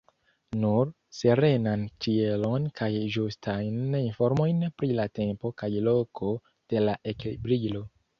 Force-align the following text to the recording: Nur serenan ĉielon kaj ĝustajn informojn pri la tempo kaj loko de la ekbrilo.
Nur 0.61 0.87
serenan 1.15 1.83
ĉielon 2.05 2.65
kaj 2.79 2.89
ĝustajn 3.15 3.77
informojn 3.99 4.65
pri 4.79 4.89
la 5.01 5.05
tempo 5.19 5.53
kaj 5.63 5.69
loko 5.89 6.33
de 6.75 6.83
la 6.87 6.97
ekbrilo. 7.13 7.85